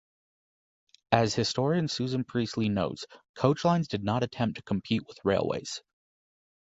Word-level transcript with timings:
As 1.11 1.35
Historian 1.35 1.87
Susan 1.87 2.23
Priestley 2.23 2.69
notes, 2.69 3.05
Coach 3.35 3.63
lines 3.63 3.87
did 3.87 4.03
not 4.03 4.23
attempt 4.23 4.55
to 4.57 4.63
compete 4.63 5.03
with... 5.05 5.19
railways. 5.23 5.83